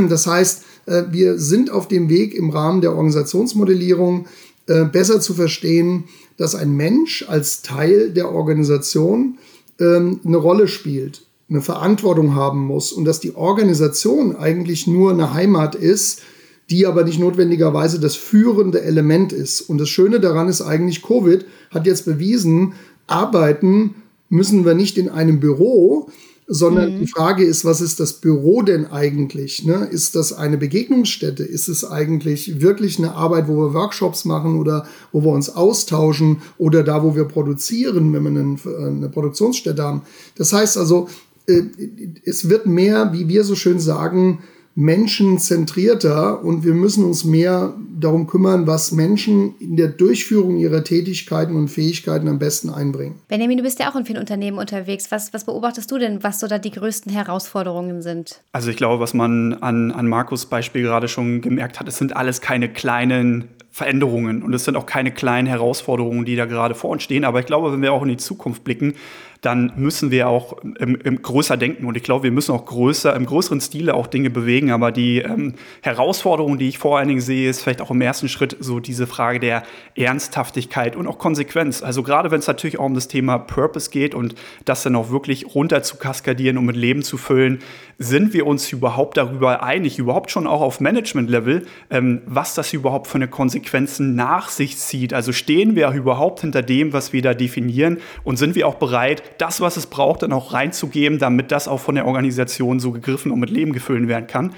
[0.08, 4.26] Das heißt, äh, wir sind auf dem Weg im Rahmen der Organisationsmodellierung
[4.66, 6.04] äh, besser zu verstehen,
[6.36, 9.38] dass ein Mensch als Teil der Organisation
[9.78, 15.32] ähm, eine Rolle spielt, eine Verantwortung haben muss und dass die Organisation eigentlich nur eine
[15.32, 16.22] Heimat ist,
[16.70, 19.60] die aber nicht notwendigerweise das führende Element ist.
[19.60, 22.74] Und das Schöne daran ist eigentlich, Covid hat jetzt bewiesen,
[23.06, 23.94] arbeiten
[24.28, 26.10] müssen wir nicht in einem Büro,
[26.46, 26.98] sondern mhm.
[27.00, 29.64] die Frage ist, was ist das Büro denn eigentlich?
[29.64, 29.88] Ne?
[29.90, 31.42] Ist das eine Begegnungsstätte?
[31.42, 36.42] Ist es eigentlich wirklich eine Arbeit, wo wir Workshops machen oder wo wir uns austauschen
[36.56, 40.02] oder da, wo wir produzieren, wenn wir einen, eine Produktionsstätte haben?
[40.36, 41.08] Das heißt also,
[41.48, 41.62] äh,
[42.24, 44.40] es wird mehr, wie wir so schön sagen,
[44.76, 51.56] menschenzentrierter und wir müssen uns mehr darum kümmern, was Menschen in der Durchführung ihrer Tätigkeiten
[51.56, 53.14] und Fähigkeiten am besten einbringen.
[53.28, 55.10] Benjamin, du bist ja auch in vielen Unternehmen unterwegs.
[55.10, 58.42] Was, was beobachtest du denn, was so da die größten Herausforderungen sind?
[58.52, 62.14] Also ich glaube, was man an, an Markus Beispiel gerade schon gemerkt hat, es sind
[62.14, 66.90] alles keine kleinen Veränderungen und es sind auch keine kleinen Herausforderungen, die da gerade vor
[66.90, 67.24] uns stehen.
[67.24, 68.94] Aber ich glaube, wenn wir auch in die Zukunft blicken,
[69.46, 71.86] dann müssen wir auch im größer denken.
[71.86, 74.72] Und ich glaube, wir müssen auch größer, im größeren Stile auch Dinge bewegen.
[74.72, 78.28] Aber die ähm, Herausforderung, die ich vor allen Dingen sehe, ist vielleicht auch im ersten
[78.28, 79.62] Schritt so diese Frage der
[79.94, 81.84] Ernsthaftigkeit und auch Konsequenz.
[81.84, 85.10] Also gerade wenn es natürlich auch um das Thema Purpose geht und das dann auch
[85.10, 87.60] wirklich runter zu kaskadieren und mit Leben zu füllen,
[87.98, 93.06] sind wir uns überhaupt darüber einig, überhaupt schon auch auf Management-Level, ähm, was das überhaupt
[93.06, 95.14] für eine Konsequenzen nach sich zieht.
[95.14, 99.22] Also stehen wir überhaupt hinter dem, was wir da definieren und sind wir auch bereit,
[99.38, 103.32] das, was es braucht, dann auch reinzugeben, damit das auch von der Organisation so gegriffen
[103.32, 104.52] und mit Leben gefüllt werden kann.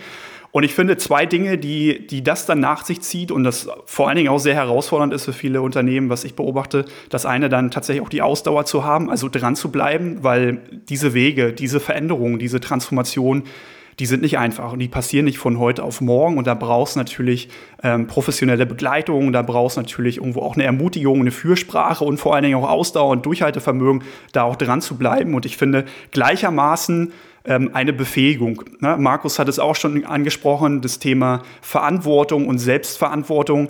[0.51, 4.09] Und ich finde zwei Dinge, die, die das dann nach sich zieht und das vor
[4.09, 6.87] allen Dingen auch sehr herausfordernd ist für viele Unternehmen, was ich beobachte.
[7.11, 11.13] Das eine dann tatsächlich auch die Ausdauer zu haben, also dran zu bleiben, weil diese
[11.13, 13.45] Wege, diese Veränderungen, diese Transformation,
[13.99, 16.39] die sind nicht einfach und die passieren nicht von heute auf morgen.
[16.39, 17.49] Und da brauchst natürlich
[17.83, 22.45] ähm, professionelle Begleitung, da brauchst natürlich irgendwo auch eine Ermutigung, eine Fürsprache und vor allen
[22.45, 25.35] Dingen auch Ausdauer und Durchhaltevermögen, da auch dran zu bleiben.
[25.35, 27.13] Und ich finde gleichermaßen
[27.45, 28.63] ähm, eine Befähigung.
[28.81, 28.97] Ne?
[28.99, 33.69] Markus hat es auch schon angesprochen, das Thema Verantwortung und Selbstverantwortung.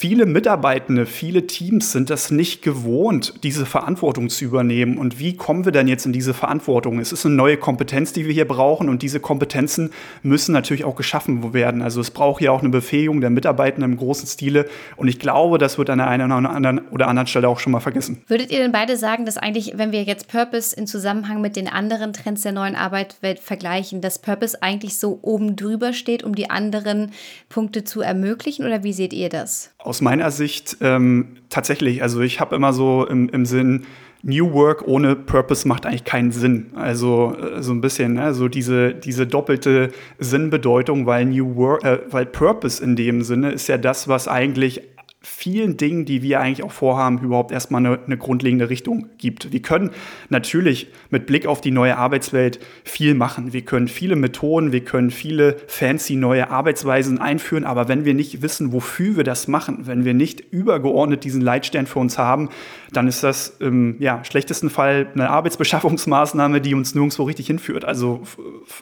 [0.00, 4.96] Viele Mitarbeitende, viele Teams sind das nicht gewohnt, diese Verantwortung zu übernehmen.
[4.96, 7.00] Und wie kommen wir denn jetzt in diese Verantwortung?
[7.00, 9.90] Es ist eine neue Kompetenz, die wir hier brauchen und diese Kompetenzen
[10.22, 11.82] müssen natürlich auch geschaffen werden.
[11.82, 15.58] Also es braucht ja auch eine Befähigung der Mitarbeitenden im großen Stile und ich glaube,
[15.58, 18.22] das wird an der einen oder anderen, oder anderen Stelle auch schon mal vergessen.
[18.28, 21.66] Würdet ihr denn beide sagen, dass eigentlich, wenn wir jetzt Purpose in Zusammenhang mit den
[21.66, 26.50] anderen Trends der neuen Arbeitswelt vergleichen, dass Purpose eigentlich so oben drüber steht, um die
[26.50, 27.10] anderen
[27.48, 29.72] Punkte zu ermöglichen oder wie seht ihr das?
[29.88, 32.02] Aus meiner Sicht ähm, tatsächlich.
[32.02, 33.86] Also ich habe immer so im, im Sinn,
[34.22, 36.72] New Work ohne Purpose macht eigentlich keinen Sinn.
[36.74, 38.34] Also äh, so ein bisschen, ne?
[38.34, 43.66] so diese, diese doppelte Sinnbedeutung, weil New Work, äh, weil Purpose in dem Sinne ist
[43.66, 44.82] ja das, was eigentlich
[45.20, 49.52] vielen Dingen, die wir eigentlich auch vorhaben, überhaupt erstmal eine, eine, grundlegende Richtung gibt.
[49.52, 49.90] Wir können
[50.28, 53.52] natürlich mit Blick auf die neue Arbeitswelt viel machen.
[53.52, 58.42] Wir können viele Methoden, wir können viele fancy neue Arbeitsweisen einführen, aber wenn wir nicht
[58.42, 62.48] wissen, wofür wir das machen, wenn wir nicht übergeordnet diesen Leitstern für uns haben,
[62.92, 67.84] dann ist das im ja, schlechtesten Fall eine Arbeitsbeschaffungsmaßnahme, die uns nirgendwo richtig hinführt.
[67.84, 68.22] Also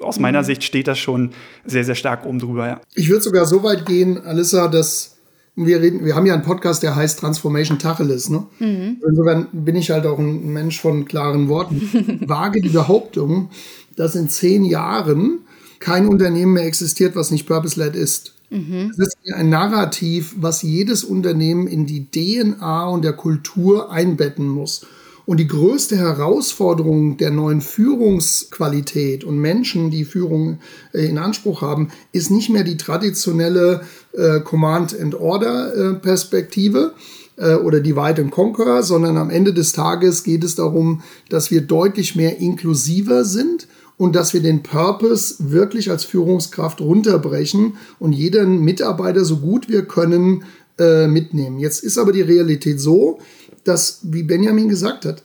[0.01, 0.47] aus meiner mhm.
[0.47, 1.31] Sicht steht das schon
[1.65, 2.67] sehr, sehr stark oben drüber.
[2.67, 2.81] Ja.
[2.95, 5.16] Ich würde sogar so weit gehen, Alissa, dass
[5.57, 8.29] wir reden, wir haben ja einen Podcast, der heißt Transformation Tacheles.
[8.29, 8.47] Ne?
[8.59, 9.03] Mhm.
[9.09, 12.21] Insofern bin ich halt auch ein Mensch von klaren Worten.
[12.27, 13.49] Wage die Behauptung,
[13.97, 15.41] dass in zehn Jahren
[15.79, 18.35] kein Unternehmen mehr existiert, was nicht purpose-led ist.
[18.51, 18.93] Mhm.
[18.97, 24.87] Das ist ein Narrativ, was jedes Unternehmen in die DNA und der Kultur einbetten muss.
[25.27, 30.61] Und die größte Herausforderung der neuen Führungsqualität und Menschen, die Führung
[30.95, 33.81] äh, in Anspruch haben, ist nicht mehr die traditionelle
[34.13, 36.95] äh, Command-and-Order-Perspektive
[37.37, 41.63] äh, oder Divide and Conquer, sondern am Ende des Tages geht es darum, dass wir
[41.63, 48.61] deutlich mehr inklusiver sind und dass wir den Purpose wirklich als Führungskraft runterbrechen und jeden
[48.61, 50.45] Mitarbeiter so gut wir können
[50.79, 51.59] äh, mitnehmen.
[51.59, 53.19] Jetzt ist aber die Realität so,
[53.69, 55.23] dass, wie Benjamin gesagt hat,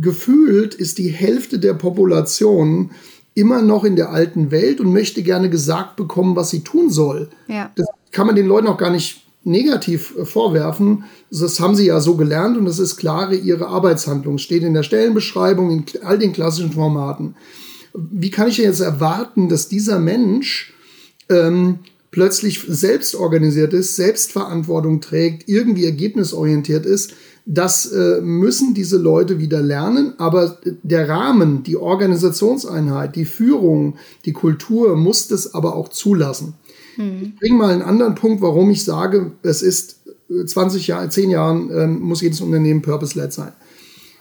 [0.00, 2.90] gefühlt ist die Hälfte der Population
[3.34, 7.28] immer noch in der alten Welt und möchte gerne gesagt bekommen, was sie tun soll.
[7.46, 7.70] Ja.
[7.76, 11.04] Das kann man den Leuten auch gar nicht negativ äh, vorwerfen.
[11.30, 14.38] Das haben sie ja so gelernt und das ist klare ihre Arbeitshandlung.
[14.38, 17.36] Steht in der Stellenbeschreibung, in all den klassischen Formaten.
[17.94, 20.72] Wie kann ich jetzt erwarten, dass dieser Mensch
[21.28, 27.14] ähm, plötzlich selbst organisiert ist, Selbstverantwortung trägt, irgendwie ergebnisorientiert ist,
[27.50, 34.34] das äh, müssen diese Leute wieder lernen, aber der Rahmen, die Organisationseinheit, die Führung, die
[34.34, 36.54] Kultur muss das aber auch zulassen.
[36.96, 37.22] Hm.
[37.22, 40.00] Ich bringe mal einen anderen Punkt, warum ich sage, es ist
[40.46, 43.52] 20 Jahre, 10 Jahren äh, muss jedes Unternehmen purpose-led sein.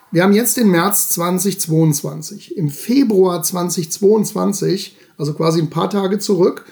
[0.09, 2.55] Wir haben jetzt den März 2022.
[2.55, 6.63] Im Februar 2022, also quasi ein paar Tage zurück,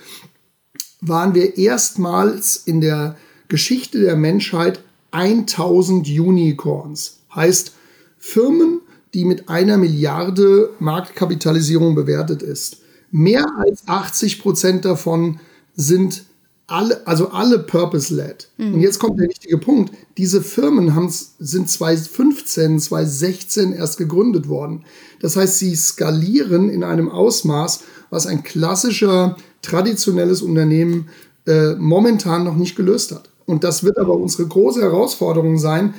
[1.01, 3.17] waren wir erstmals in der
[3.49, 4.79] Geschichte der Menschheit
[5.15, 7.19] 1000 Unicorns.
[7.33, 7.73] Heißt
[8.17, 8.81] Firmen,
[9.13, 12.77] die mit einer Milliarde Marktkapitalisierung bewertet ist.
[13.11, 15.39] Mehr als 80 Prozent davon
[15.75, 16.25] sind
[16.67, 18.49] alle, also alle purpose-led.
[18.57, 18.73] Mhm.
[18.73, 19.93] Und jetzt kommt der wichtige Punkt.
[20.17, 24.83] Diese Firmen haben, sind 2015, 2016 erst gegründet worden.
[25.21, 31.09] Das heißt, sie skalieren in einem Ausmaß, was ein klassischer, traditionelles Unternehmen
[31.47, 33.29] äh, momentan noch nicht gelöst hat.
[33.45, 35.93] Und das wird aber unsere große Herausforderung sein,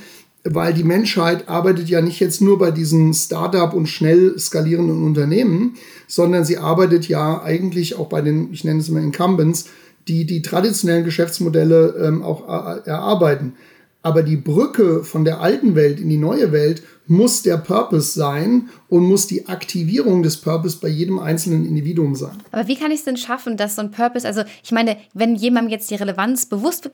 [0.44, 5.74] weil die Menschheit arbeitet ja nicht jetzt nur bei diesen Startup und schnell skalierenden Unternehmen,
[6.06, 9.66] sondern sie arbeitet ja eigentlich auch bei den, ich nenne es immer Incumbents,
[10.08, 12.46] die die traditionellen Geschäftsmodelle ähm, auch
[12.86, 13.54] erarbeiten.
[14.02, 18.68] Aber die Brücke von der alten Welt in die neue Welt muss der Purpose sein
[18.88, 22.36] und muss die Aktivierung des Purpose bei jedem einzelnen Individuum sein.
[22.52, 25.34] Aber wie kann ich es denn schaffen, dass so ein Purpose, also ich meine, wenn
[25.34, 26.90] jemandem jetzt die Relevanz bewusst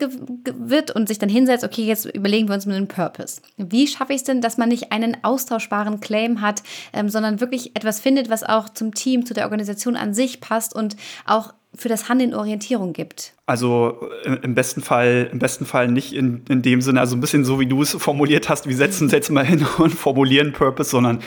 [0.58, 3.40] wird und sich dann hinsetzt, okay, jetzt überlegen wir uns mal einen Purpose.
[3.56, 6.62] Wie schaffe ich es denn, dass man nicht einen austauschbaren Claim hat,
[6.92, 10.74] ähm, sondern wirklich etwas findet, was auch zum Team, zu der Organisation an sich passt
[10.74, 13.32] und auch für das Handeln Orientierung gibt.
[13.46, 17.20] Also äh, im besten Fall, im besten Fall nicht in, in dem Sinne, also ein
[17.20, 20.52] bisschen so wie du es formuliert hast, wir setzen uns jetzt mal hin und formulieren
[20.52, 21.20] Purpose, sondern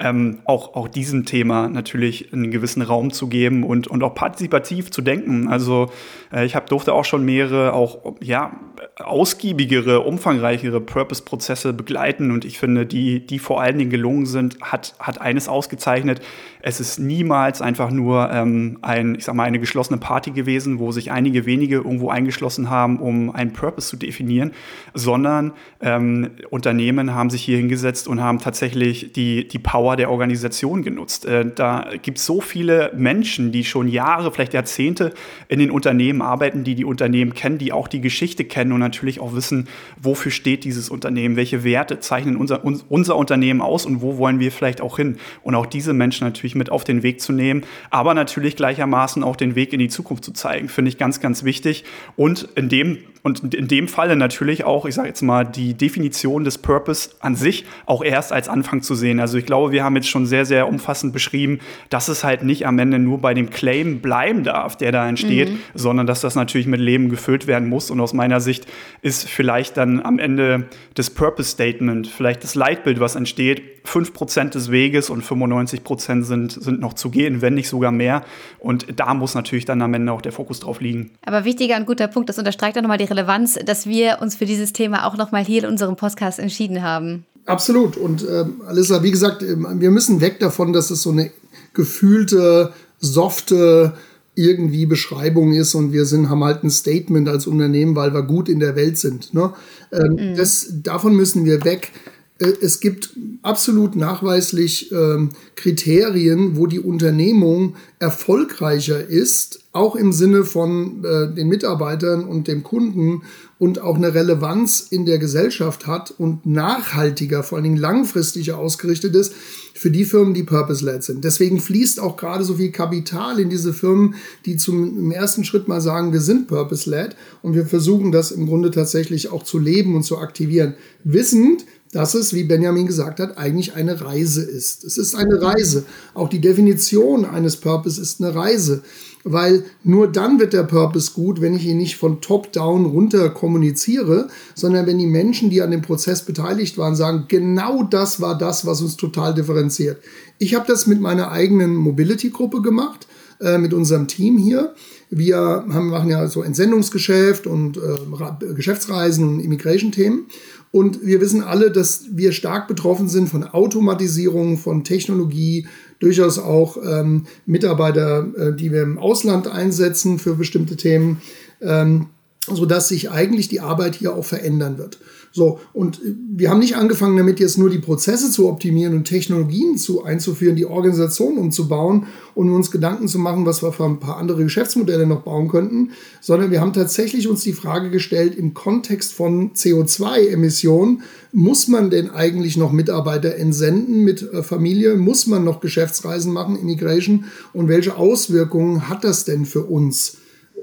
[0.00, 4.90] ähm, auch, auch diesem Thema natürlich einen gewissen Raum zu geben und, und auch partizipativ
[4.90, 5.48] zu denken.
[5.48, 5.90] Also
[6.32, 8.52] äh, ich hab, durfte auch schon mehrere, auch ja,
[8.96, 14.94] ausgiebigere, umfangreichere Purpose-Prozesse begleiten und ich finde, die, die vor allen Dingen gelungen sind, hat,
[15.00, 16.20] hat eines ausgezeichnet.
[16.62, 20.92] Es ist niemals einfach nur ähm, ein, ich sag mal, eine geschlossene Party gewesen, wo
[20.92, 24.52] sich einige wenige irgendwo eingeschlossen haben, um einen Purpose zu definieren,
[24.94, 30.10] sondern ähm, Unternehmen haben sich hier hingesetzt und haben tatsächlich die, die Power Power der
[30.10, 31.24] Organisation genutzt.
[31.24, 35.14] Äh, da gibt es so viele Menschen, die schon Jahre, vielleicht Jahrzehnte
[35.48, 39.18] in den Unternehmen arbeiten, die die Unternehmen kennen, die auch die Geschichte kennen und natürlich
[39.18, 39.66] auch wissen,
[40.00, 44.52] wofür steht dieses Unternehmen, welche Werte zeichnen unser, unser Unternehmen aus und wo wollen wir
[44.52, 45.16] vielleicht auch hin.
[45.42, 49.36] Und auch diese Menschen natürlich mit auf den Weg zu nehmen, aber natürlich gleichermaßen auch
[49.36, 51.84] den Weg in die Zukunft zu zeigen, finde ich ganz, ganz wichtig.
[52.14, 56.44] Und in dem und in dem Falle natürlich auch, ich sage jetzt mal, die Definition
[56.44, 59.20] des Purpose an sich auch erst als Anfang zu sehen.
[59.20, 61.60] Also ich glaube, wir haben jetzt schon sehr, sehr umfassend beschrieben,
[61.90, 65.50] dass es halt nicht am Ende nur bei dem Claim bleiben darf, der da entsteht,
[65.50, 65.58] mhm.
[65.74, 67.90] sondern dass das natürlich mit Leben gefüllt werden muss.
[67.90, 68.66] Und aus meiner Sicht
[69.02, 74.70] ist vielleicht dann am Ende das Purpose Statement, vielleicht das Leitbild, was entsteht, 5% des
[74.70, 78.22] Weges und 95% sind, sind noch zu gehen, wenn nicht sogar mehr.
[78.58, 81.12] Und da muss natürlich dann am Ende auch der Fokus drauf liegen.
[81.24, 83.17] Aber wichtiger und guter Punkt, das unterstreicht auch nochmal die Relevanz,
[83.64, 87.24] dass wir uns für dieses Thema auch nochmal hier in unserem Podcast entschieden haben.
[87.46, 87.96] Absolut.
[87.96, 91.30] Und äh, Alissa, wie gesagt, ähm, wir müssen weg davon, dass es so eine
[91.72, 93.94] gefühlte, softe
[94.34, 98.48] irgendwie Beschreibung ist und wir sind, haben halt ein Statement als Unternehmen, weil wir gut
[98.48, 99.34] in der Welt sind.
[99.34, 99.52] Ne?
[99.90, 100.36] Ähm, mhm.
[100.36, 101.90] das, davon müssen wir weg.
[102.38, 103.10] Äh, es gibt
[103.42, 111.48] absolut nachweislich ähm, Kriterien, wo die Unternehmung erfolgreicher ist, auch im Sinne von äh, den
[111.48, 113.22] Mitarbeitern und dem Kunden
[113.58, 119.14] und auch eine Relevanz in der Gesellschaft hat und nachhaltiger, vor allen Dingen langfristiger ausgerichtet
[119.16, 119.34] ist
[119.74, 121.24] für die Firmen, die purpose-led sind.
[121.24, 124.14] Deswegen fließt auch gerade so viel Kapital in diese Firmen,
[124.46, 128.70] die zum ersten Schritt mal sagen, wir sind purpose-led und wir versuchen das im Grunde
[128.70, 130.74] tatsächlich auch zu leben und zu aktivieren.
[131.04, 134.84] Wissend, dass es, wie Benjamin gesagt hat, eigentlich eine Reise ist.
[134.84, 135.84] Es ist eine Reise.
[136.14, 138.82] Auch die Definition eines Purpose ist eine Reise,
[139.24, 144.28] weil nur dann wird der Purpose gut, wenn ich ihn nicht von top-down runter kommuniziere,
[144.54, 148.66] sondern wenn die Menschen, die an dem Prozess beteiligt waren, sagen, genau das war das,
[148.66, 149.98] was uns total differenziert.
[150.38, 153.06] Ich habe das mit meiner eigenen Mobility-Gruppe gemacht,
[153.40, 154.74] äh, mit unserem Team hier.
[155.10, 160.26] Wir haben, machen ja so Entsendungsgeschäft und äh, Geschäftsreisen und Immigration-Themen.
[160.70, 165.66] Und wir wissen alle, dass wir stark betroffen sind von Automatisierung, von Technologie,
[165.98, 171.22] durchaus auch ähm, Mitarbeiter, äh, die wir im Ausland einsetzen für bestimmte Themen,
[171.60, 172.06] ähm,
[172.56, 174.98] sodass sich eigentlich die Arbeit hier auch verändern wird.
[175.30, 179.76] So, und wir haben nicht angefangen damit, jetzt nur die Prozesse zu optimieren und Technologien
[179.76, 184.16] zu einzuführen, die Organisation umzubauen und uns Gedanken zu machen, was wir für ein paar
[184.16, 189.12] andere Geschäftsmodelle noch bauen könnten, sondern wir haben tatsächlich uns die Frage gestellt, im Kontext
[189.12, 194.96] von CO2-Emissionen, muss man denn eigentlich noch Mitarbeiter entsenden mit äh, Familie?
[194.96, 197.26] Muss man noch Geschäftsreisen machen, Immigration?
[197.52, 200.16] Und welche Auswirkungen hat das denn für uns?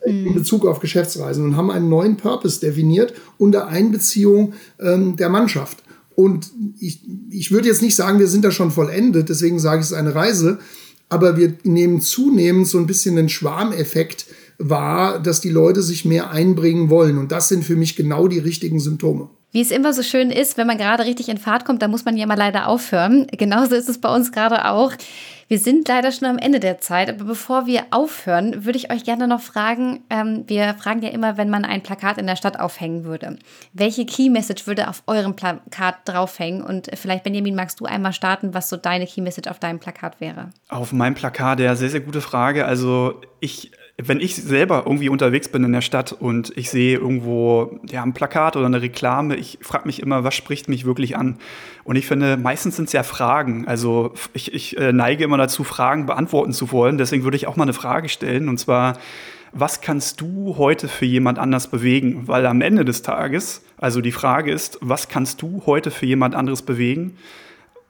[0.06, 5.84] In Bezug auf Geschäftsreisen und haben einen neuen Purpose definiert unter Einbeziehung ähm, der Mannschaft.
[6.16, 9.86] Und ich, ich würde jetzt nicht sagen, wir sind da schon vollendet, deswegen sage ich
[9.86, 10.60] es ist eine Reise,
[11.10, 14.26] aber wir nehmen zunehmend so ein bisschen den Schwarmeffekt
[14.58, 17.18] wahr, dass die Leute sich mehr einbringen wollen.
[17.18, 19.30] Und das sind für mich genau die richtigen Symptome.
[19.56, 22.04] Wie es immer so schön ist, wenn man gerade richtig in Fahrt kommt, da muss
[22.04, 23.26] man ja mal leider aufhören.
[23.32, 24.92] Genauso ist es bei uns gerade auch.
[25.48, 29.06] Wir sind leider schon am Ende der Zeit, aber bevor wir aufhören, würde ich euch
[29.06, 32.60] gerne noch fragen, ähm, wir fragen ja immer, wenn man ein Plakat in der Stadt
[32.60, 33.38] aufhängen würde.
[33.72, 36.62] Welche Key Message würde auf eurem Plakat draufhängen?
[36.62, 40.20] Und vielleicht, Benjamin, magst du einmal starten, was so deine Key Message auf deinem Plakat
[40.20, 40.50] wäre?
[40.68, 42.66] Auf meinem Plakat, ja, sehr, sehr gute Frage.
[42.66, 47.80] Also ich wenn ich selber irgendwie unterwegs bin in der Stadt und ich sehe irgendwo
[47.90, 51.38] ja, ein Plakat oder eine Reklame, ich frage mich immer, was spricht mich wirklich an?
[51.86, 53.66] Und ich finde, meistens sind es ja Fragen.
[53.68, 56.98] Also ich, ich äh, neige immer dazu, Fragen beantworten zu wollen.
[56.98, 58.50] Deswegen würde ich auch mal eine Frage stellen.
[58.50, 58.98] Und zwar,
[59.54, 62.28] was kannst du heute für jemand anders bewegen?
[62.28, 66.36] Weil am Ende des Tages, also die Frage ist, was kannst du heute für jemand
[66.36, 67.16] anderes bewegen?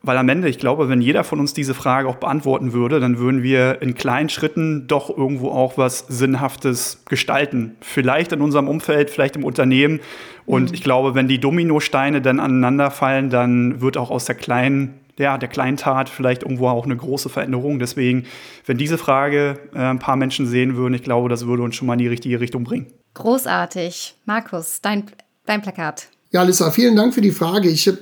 [0.05, 3.17] Weil am Ende, ich glaube, wenn jeder von uns diese Frage auch beantworten würde, dann
[3.17, 7.75] würden wir in kleinen Schritten doch irgendwo auch was Sinnhaftes gestalten.
[7.81, 9.99] Vielleicht in unserem Umfeld, vielleicht im Unternehmen.
[10.45, 10.75] Und mhm.
[10.75, 15.49] ich glaube, wenn die Dominosteine dann aneinanderfallen, dann wird auch aus der kleinen, ja, der
[15.49, 17.79] kleinen Tat vielleicht irgendwo auch eine große Veränderung.
[17.79, 18.25] Deswegen,
[18.67, 21.87] wenn diese Frage äh, ein paar Menschen sehen würden, ich glaube, das würde uns schon
[21.87, 22.87] mal in die richtige Richtung bringen.
[23.15, 24.15] Großartig.
[24.25, 25.05] Markus, dein,
[25.47, 26.09] dein Plakat.
[26.31, 27.69] Ja, Lisa, vielen Dank für die Frage.
[27.69, 27.97] Ich habe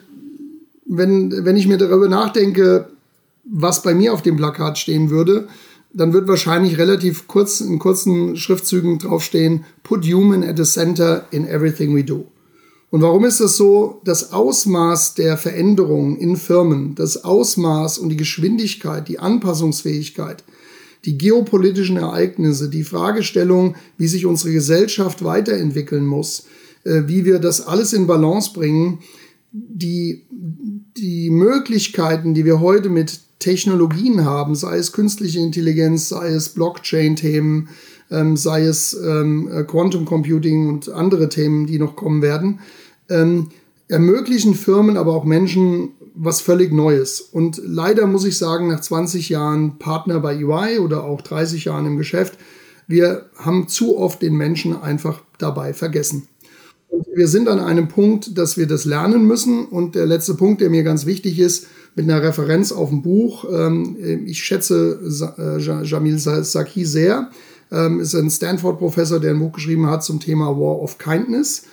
[0.86, 2.89] wenn, wenn ich mir darüber nachdenke,
[3.43, 5.48] was bei mir auf dem Plakat stehen würde,
[5.93, 11.48] dann wird wahrscheinlich relativ kurz in kurzen Schriftzügen draufstehen, put human at the center in
[11.48, 12.26] everything we do.
[12.89, 14.02] Und warum ist das so?
[14.04, 20.43] Das Ausmaß der Veränderungen in Firmen, das Ausmaß und die Geschwindigkeit, die Anpassungsfähigkeit,
[21.06, 26.46] die geopolitischen Ereignisse, die Fragestellung, wie sich unsere Gesellschaft weiterentwickeln muss,
[26.84, 29.00] äh, wie wir das alles in Balance bringen,
[29.53, 30.25] die,
[30.97, 37.69] die Möglichkeiten, die wir heute mit Technologien haben, sei es künstliche Intelligenz, sei es Blockchain-Themen,
[38.09, 42.59] ähm, sei es ähm, äh, Quantum Computing und andere Themen, die noch kommen werden,
[43.09, 43.49] ähm,
[43.87, 47.21] ermöglichen Firmen, aber auch Menschen was völlig Neues.
[47.21, 51.85] Und leider muss ich sagen, nach 20 Jahren Partner bei EY oder auch 30 Jahren
[51.85, 52.37] im Geschäft,
[52.87, 56.27] wir haben zu oft den Menschen einfach dabei vergessen.
[56.93, 59.65] Und wir sind an einem Punkt, dass wir das lernen müssen.
[59.65, 63.45] Und der letzte Punkt, der mir ganz wichtig ist, mit einer Referenz auf ein Buch.
[63.51, 64.99] Ähm, ich schätze
[65.39, 67.32] äh, Jamil Saki sehr.
[67.71, 71.63] Ähm, ist ein Stanford-Professor, der ein Buch geschrieben hat zum Thema War of Kindness.